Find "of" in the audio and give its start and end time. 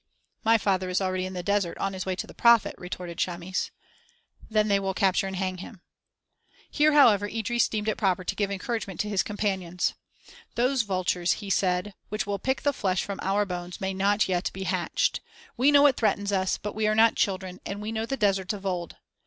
18.53-18.65